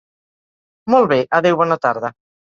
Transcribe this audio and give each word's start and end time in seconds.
Molt 0.95 1.11
bé, 1.13 1.19
adeu 1.41 1.61
bona 1.61 1.79
tarda. 1.87 2.13